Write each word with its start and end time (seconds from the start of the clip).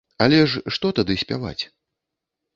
Але 0.25 0.37
ж 0.53 0.63
што 0.77 0.91
тады 1.01 1.19
спяваць? 1.25 1.63